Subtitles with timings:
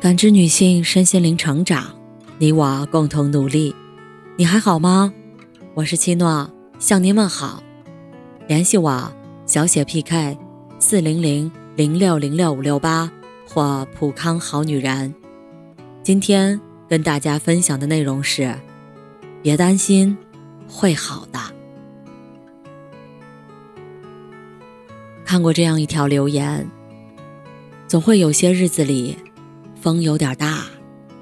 [0.00, 1.94] 感知女性身心灵成长，
[2.38, 3.76] 你我共同努力。
[4.38, 5.12] 你还好吗？
[5.74, 7.62] 我是七诺，向您问好。
[8.48, 9.12] 联系我：
[9.44, 10.38] 小写 PK
[10.78, 13.12] 四零零零六零六五六八
[13.46, 15.14] 或普康好女人。
[16.02, 16.58] 今天
[16.88, 18.54] 跟大家分享的内容是：
[19.42, 20.16] 别担心，
[20.66, 21.38] 会好的。
[25.26, 26.66] 看过这样一条留言，
[27.86, 29.18] 总会有些日子里。
[29.80, 30.64] 风有点大，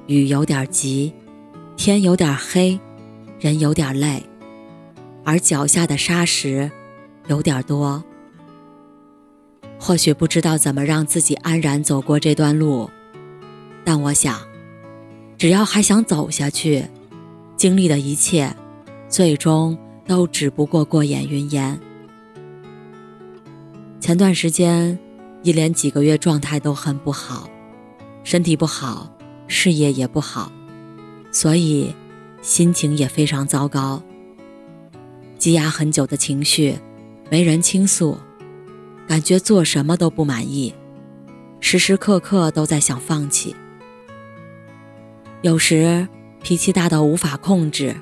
[0.09, 1.13] 雨有点急，
[1.77, 2.79] 天有点黑，
[3.39, 4.21] 人有点累，
[5.25, 6.69] 而脚下的沙石
[7.29, 8.03] 有点多。
[9.79, 12.91] 或许不知道怎么让自己安然走过这段路，
[13.85, 14.41] 但我想，
[15.37, 16.85] 只要还想走下去，
[17.57, 18.53] 经历的一切，
[19.09, 21.79] 最终都只不过过眼云烟。
[24.01, 24.99] 前段时间，
[25.45, 27.49] 一连几个月状态都很不好。
[28.31, 29.11] 身体不好，
[29.47, 30.53] 事业也不好，
[31.33, 31.95] 所以
[32.43, 34.03] 心情也非常糟糕。
[35.39, 36.77] 积压很久的情绪，
[37.31, 38.19] 没人倾诉，
[39.07, 40.75] 感觉做什么都不满意，
[41.59, 43.57] 时时刻刻都在想放弃。
[45.41, 46.07] 有时
[46.43, 47.97] 脾气大到无法控制，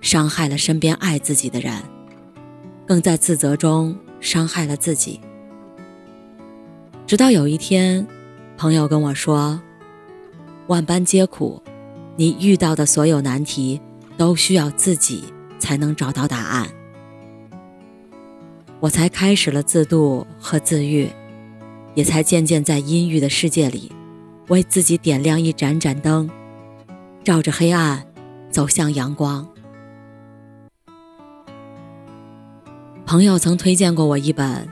[0.00, 1.82] 伤害了身边爱自己的人，
[2.86, 5.20] 更在自责中伤害了自己。
[7.04, 8.06] 直到有一天。
[8.56, 9.60] 朋友跟我说
[10.68, 11.62] ：“万般皆苦，
[12.16, 13.78] 你遇到的所有难题
[14.16, 15.24] 都需要自己
[15.58, 16.66] 才能找到答案。”
[18.80, 21.10] 我才开始了自渡和自愈，
[21.94, 23.92] 也才渐渐在阴郁的世界里，
[24.48, 26.30] 为自己点亮一盏盏灯，
[27.22, 28.06] 照着黑暗
[28.50, 29.46] 走向阳光。
[33.04, 34.66] 朋友曾推荐过我一本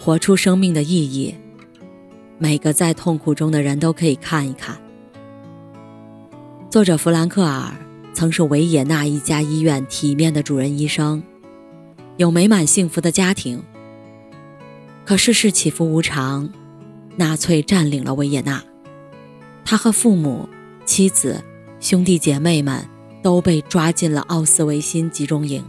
[0.02, 1.36] 《活出生命的意义》。
[2.42, 4.76] 每个在痛苦中的人都可以看一看。
[6.68, 7.72] 作者弗兰克尔
[8.12, 11.22] 曾是维也纳一家医院体面的主任医生，
[12.16, 13.62] 有美满幸福的家庭。
[15.04, 16.50] 可世事起伏无常，
[17.14, 18.60] 纳粹占领了维也纳，
[19.64, 20.48] 他和父母、
[20.84, 21.40] 妻子、
[21.78, 22.84] 兄弟姐妹们
[23.22, 25.64] 都被抓进了奥斯维辛集中营，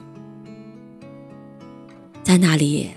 [2.23, 2.89] 在那里。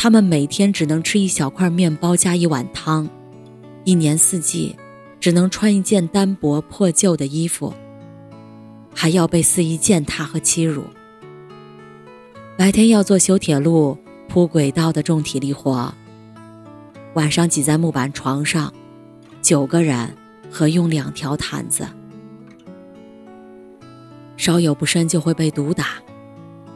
[0.00, 3.08] 他们每天只能吃一小块面包加一碗汤，
[3.82, 4.76] 一年四季
[5.18, 7.74] 只能穿一件单薄破旧的衣服，
[8.94, 10.84] 还要被肆意践踏和欺辱。
[12.56, 13.98] 白天要做修铁路、
[14.28, 15.92] 铺轨道的重体力活，
[17.14, 18.72] 晚上挤在木板床上，
[19.42, 20.14] 九个人
[20.48, 21.84] 合用两条毯子，
[24.36, 25.94] 稍有不慎就会被毒打。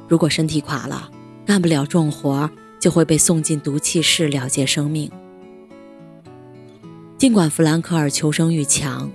[0.08, 1.08] 如果身体垮了，
[1.46, 2.50] 干不了重活。
[2.82, 5.08] 就会被送进毒气室了结生命。
[7.16, 9.08] 尽管弗兰克尔求生欲强，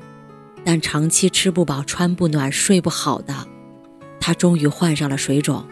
[0.63, 3.45] 但长期吃不饱、穿不暖、睡不好的
[4.21, 5.65] 他，终于患上了水肿，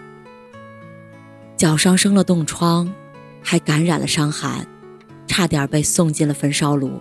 [1.56, 2.94] 脚上生了冻疮，
[3.42, 4.68] 还感染了伤寒，
[5.26, 7.00] 差点被送进了焚烧炉。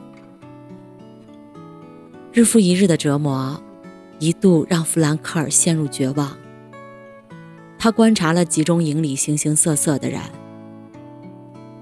[2.33, 3.61] 日复一日的折磨，
[4.21, 6.39] 一度让弗兰克尔陷入绝望。
[7.81, 10.21] 他观察了集中营里形形色色的人。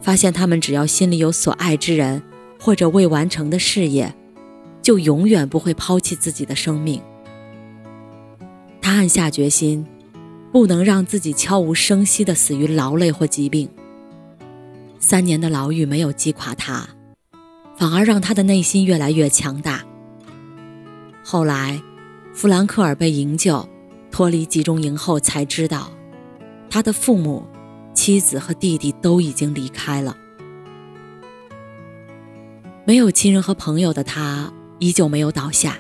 [0.03, 2.21] 发现他们只要心里有所爱之人，
[2.61, 4.13] 或者未完成的事业，
[4.83, 7.01] 就永远不会抛弃自己的生命。
[8.81, 9.87] 他暗下决心，
[10.51, 13.69] 不能让自己悄无声息地死于劳累或疾病。
[14.99, 16.89] 三年的牢狱没有击垮他，
[17.77, 19.85] 反而让他的内心越来越强大。
[21.25, 21.81] 后来，
[22.35, 23.69] 弗兰克尔被营救，
[24.11, 25.93] 脱离集中营后，才知道，
[26.69, 27.47] 他的父母。
[27.95, 30.17] 妻子和弟弟都已经离开了，
[32.85, 35.77] 没有亲人和朋友的他依旧没有倒下。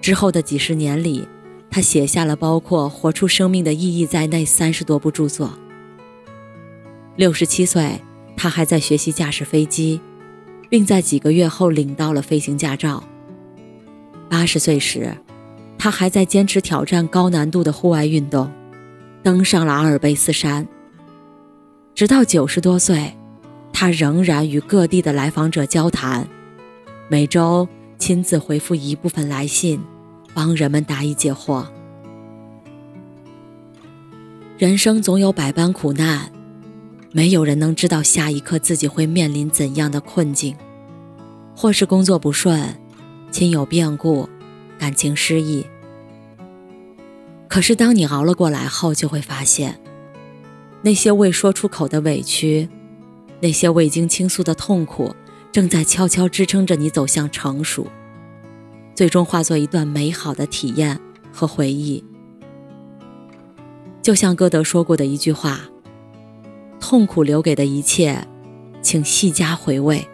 [0.00, 1.26] 之后的几十年里，
[1.70, 5.52] 他写下了包括《活出生命的意义》在内三十多部著作。
[7.16, 8.00] 六十七岁，
[8.36, 10.00] 他还在学习驾驶飞机，
[10.68, 13.04] 并在几个月后领到了飞行驾照。
[14.28, 15.16] 八十岁时，
[15.78, 18.50] 他还在坚持挑战高难度的户外运动，
[19.22, 20.66] 登上了阿尔卑斯山。
[21.94, 23.14] 直到九十多岁，
[23.72, 26.26] 他仍然与各地的来访者交谈，
[27.08, 29.80] 每周亲自回复一部分来信，
[30.32, 31.66] 帮人们答疑解惑。
[34.56, 36.30] 人生总有百般苦难，
[37.12, 40.56] 没有人能知道下一刻自己会面临怎样的困境，
[41.54, 42.74] 或是工作不顺、
[43.30, 44.28] 亲友变故、
[44.78, 45.66] 感情失意。
[47.48, 49.78] 可是当你熬了过来后，就会发现。
[50.82, 52.68] 那些未说出口的委屈，
[53.40, 55.14] 那些未经倾诉的痛苦，
[55.52, 57.86] 正在悄悄支撑着你走向成熟。
[58.94, 60.98] 最终化作一段美好的体验
[61.32, 62.04] 和回忆。
[64.02, 65.60] 就像歌德说过的一句话
[66.80, 68.26] ：“痛苦留给的一切，
[68.80, 70.06] 请细加回味。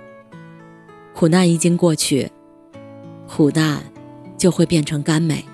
[1.15, 2.31] 苦难一经过去，
[3.29, 3.83] 苦难
[4.37, 5.45] 就会变成甘美。”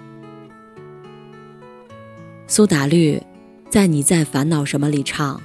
[2.49, 3.23] 苏打绿
[3.73, 5.41] 在《你在烦恼什么》里唱：“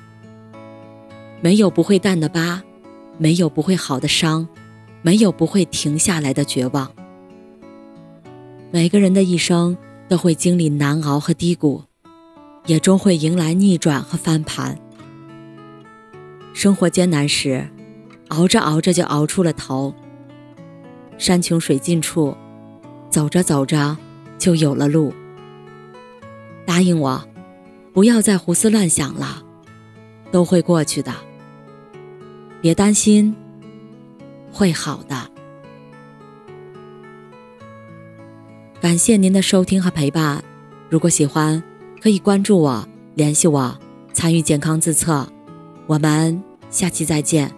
[1.39, 2.61] 没有不会淡的疤，
[3.17, 4.45] 没有不会好的伤，
[5.01, 6.91] 没有不会停下来的绝望。
[8.69, 9.77] 每个人的一生
[10.09, 11.81] 都会经历难熬和低谷。”
[12.67, 14.77] 也终会迎来逆转和翻盘。
[16.53, 17.65] 生活艰难时，
[18.27, 19.95] 熬着熬着就熬出了头。
[21.17, 22.35] 山穷水尽处，
[23.09, 23.95] 走着走着
[24.37, 25.13] 就有了路。
[26.65, 27.25] 答应我，
[27.97, 29.41] 不要再胡思乱想了，
[30.31, 31.11] 都会过去的。
[32.61, 33.35] 别担心，
[34.51, 35.27] 会好的。
[38.79, 40.43] 感谢您的收听和陪伴，
[40.91, 41.63] 如果喜欢。
[41.99, 43.75] 可以关注我，联系我，
[44.13, 45.27] 参与健康自测。
[45.87, 46.39] 我们
[46.69, 47.51] 下期再见。